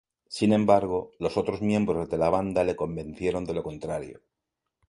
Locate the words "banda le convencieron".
2.31-3.45